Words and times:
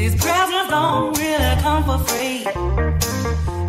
These 0.00 0.14
presents 0.14 0.70
don't 0.70 1.14
really 1.18 1.56
come 1.60 1.84
for 1.84 1.98
free. 2.08 2.38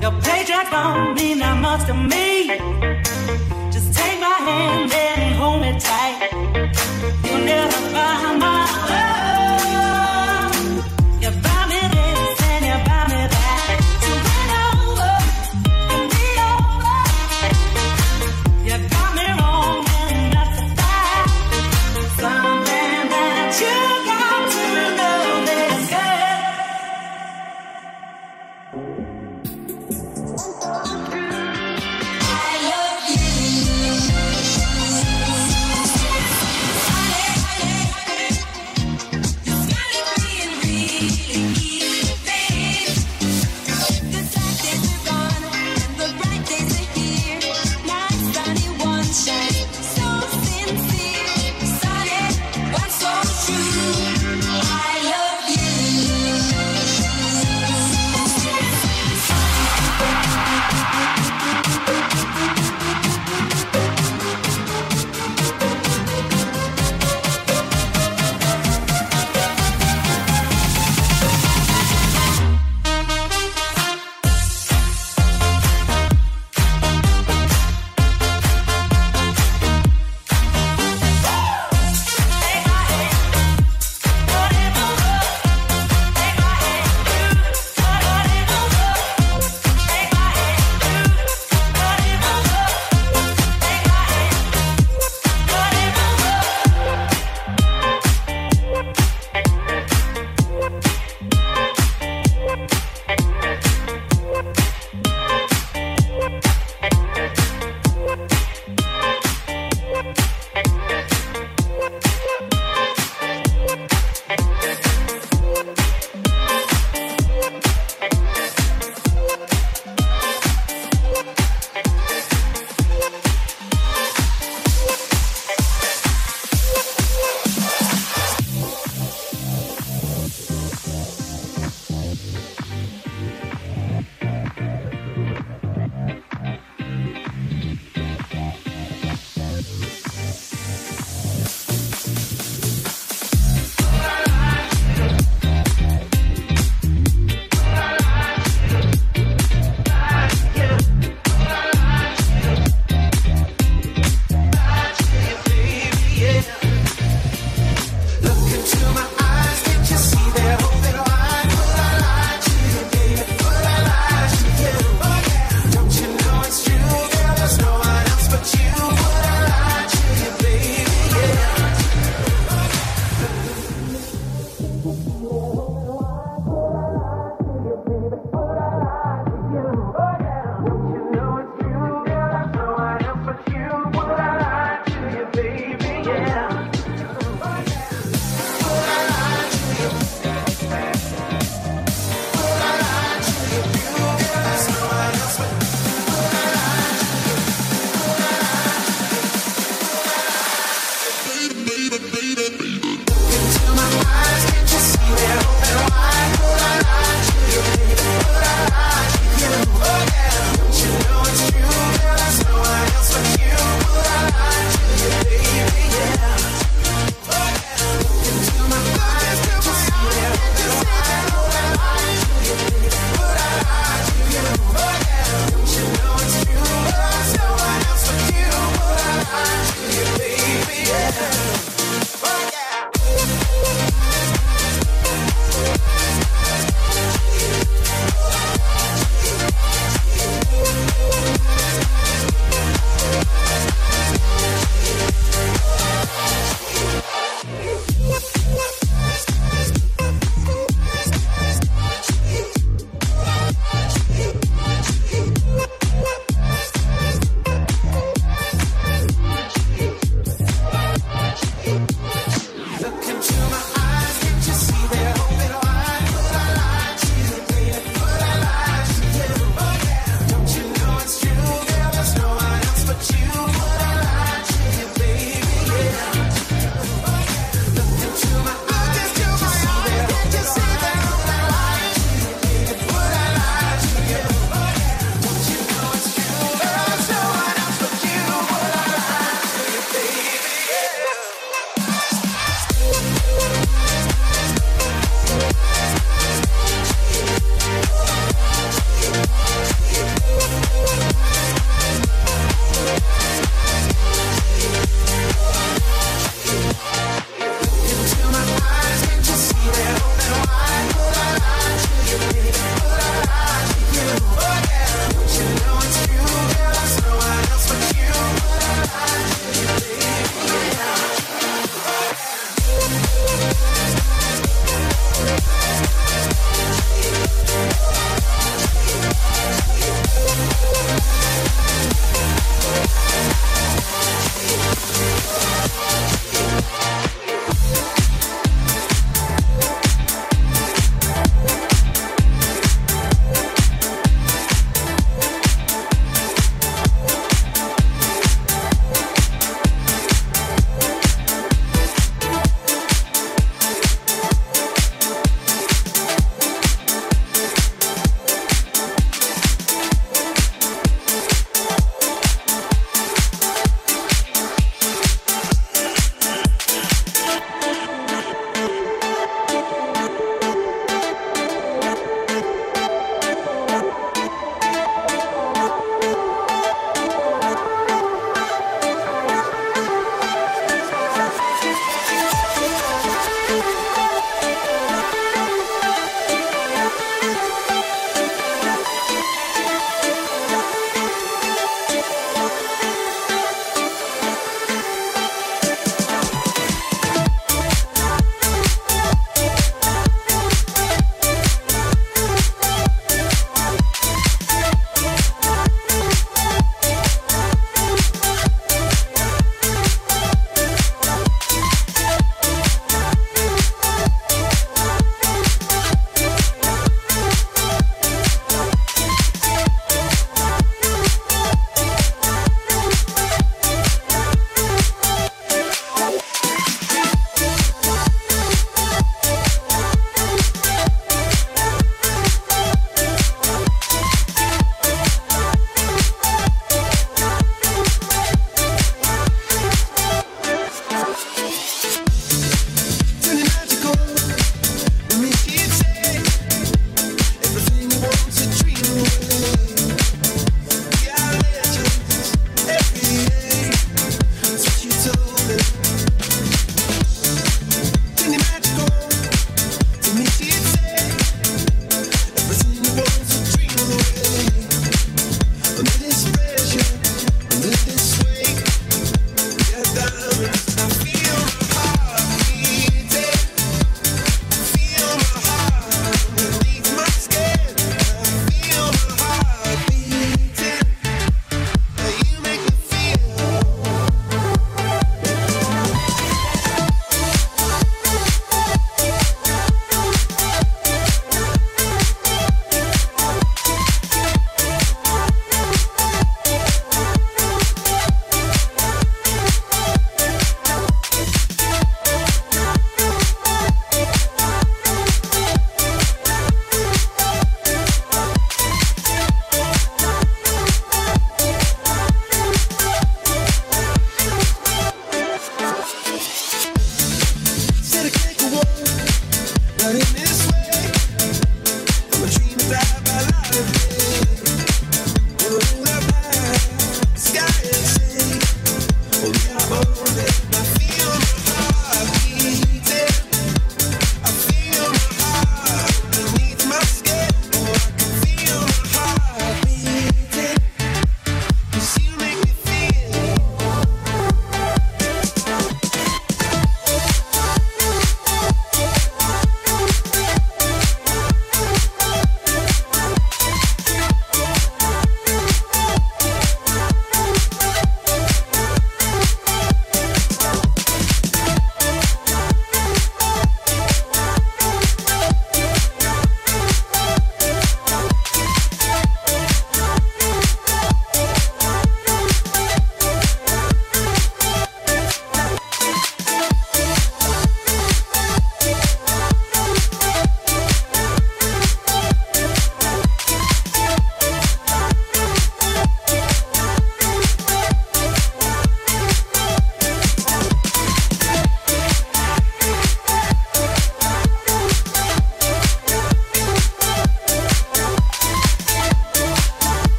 Your 0.00 0.12
paycheck 0.22 0.70
don't 0.70 1.16
mean 1.20 1.40
that 1.40 1.56
much 1.60 1.84
to 1.88 1.94
me. 1.94 2.29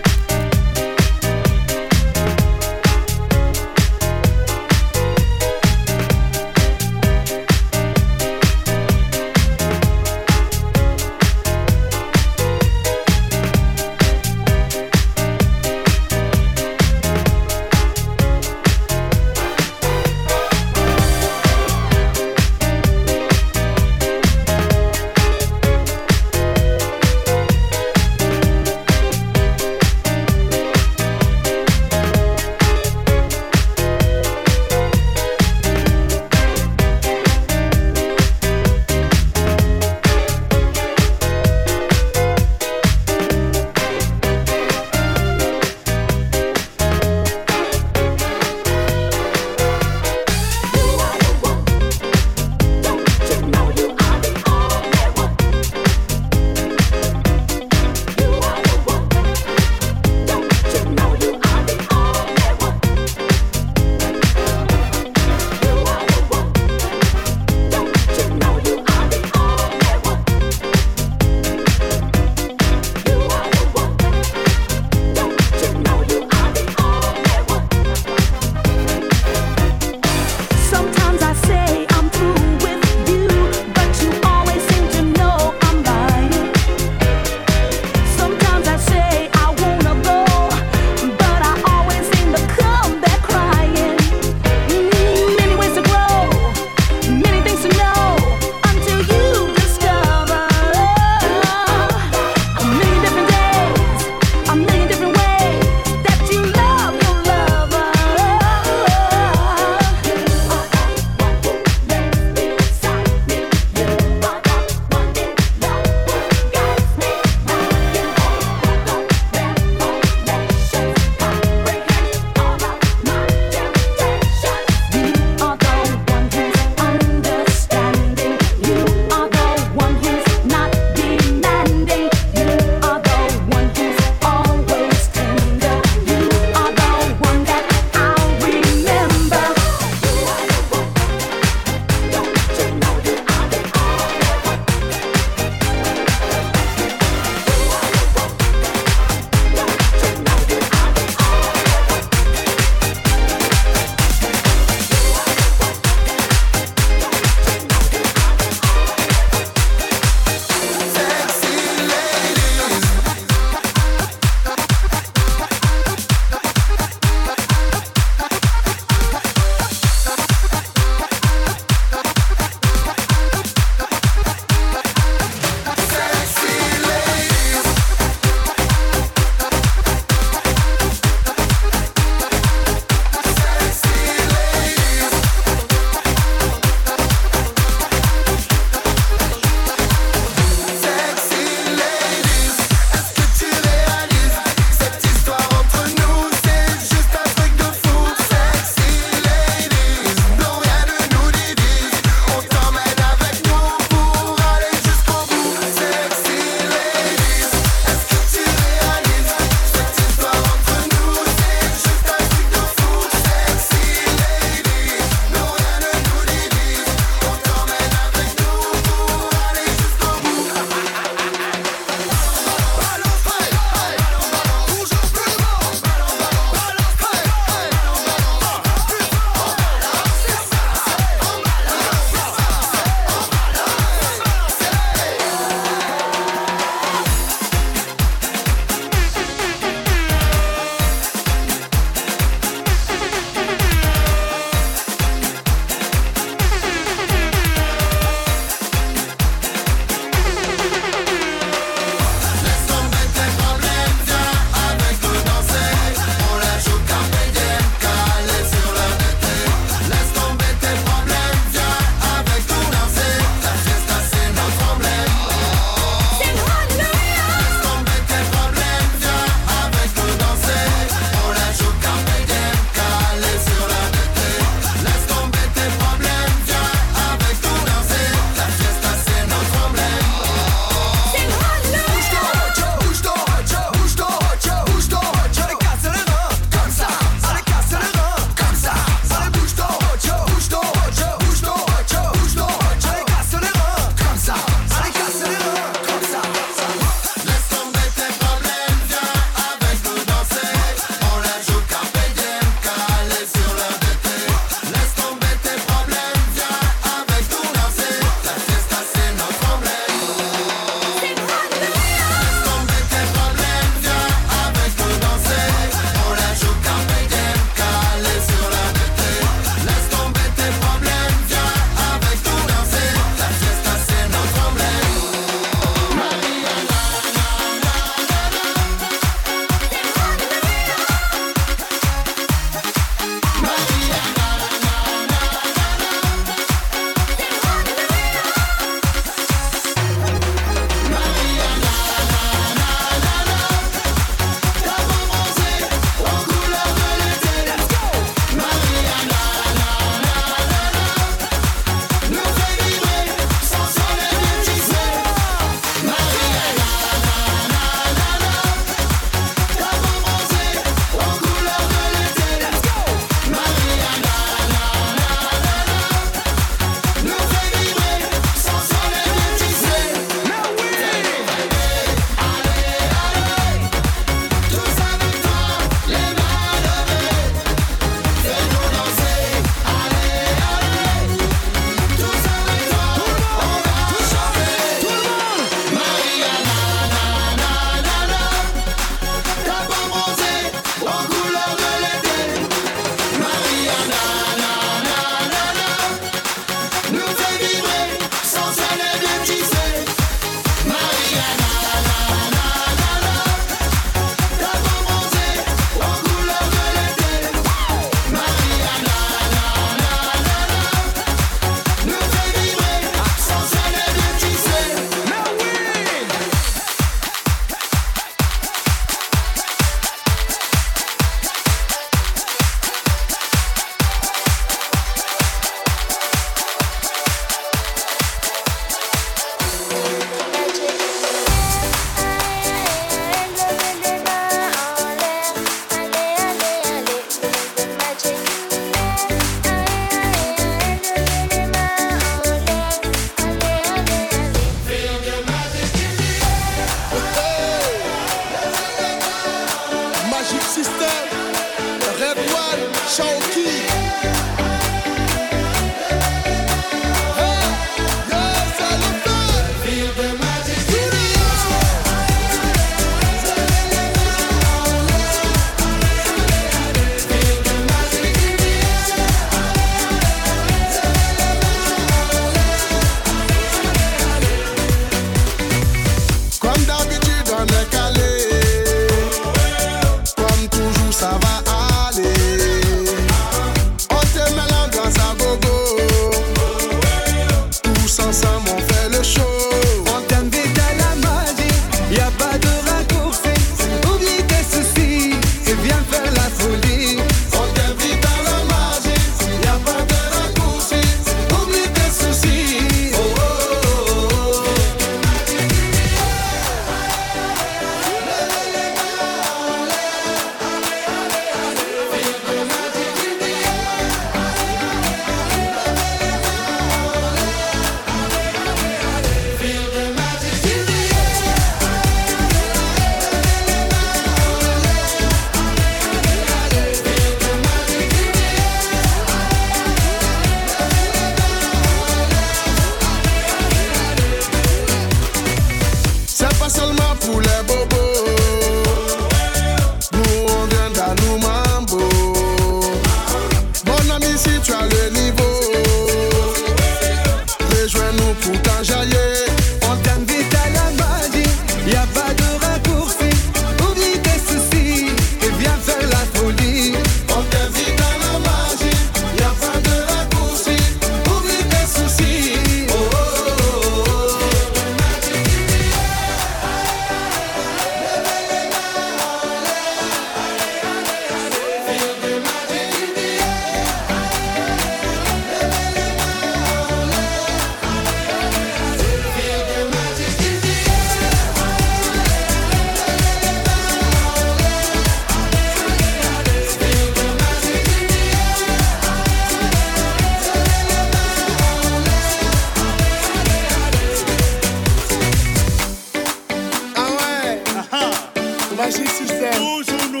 Michel. 599.30 599.64
Toujours 599.64 599.90
nous. 599.92 600.00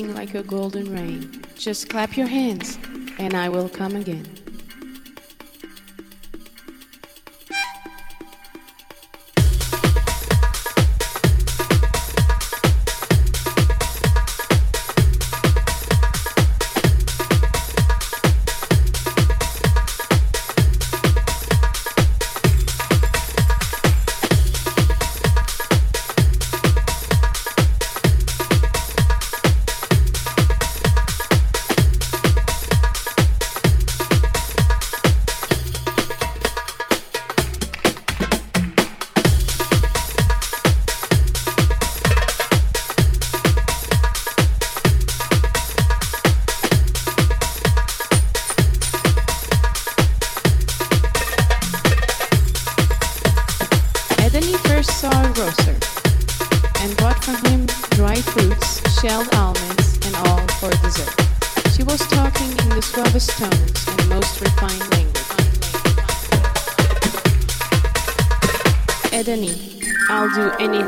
like 0.00 0.34
a 0.34 0.42
golden 0.42 0.90
rain. 0.90 1.44
Just 1.54 1.90
clap 1.90 2.16
your 2.16 2.26
hands, 2.26 2.78
and 3.18 3.34
I 3.34 3.50
will 3.50 3.68
come 3.68 3.94
again. 3.94 4.26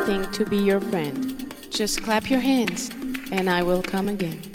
nothing 0.07 0.31
to 0.33 0.45
be 0.45 0.59
your 0.59 0.81
friend. 0.81 1.51
Just 1.71 2.03
clap 2.03 2.29
your 2.29 2.41
hands, 2.41 2.91
and 3.33 3.49
I 3.49 3.63
will 3.63 3.81
come 3.83 4.09
again. 4.11 4.54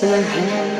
the 0.00 0.20
hand. 0.20 0.75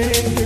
baby. 0.00 0.45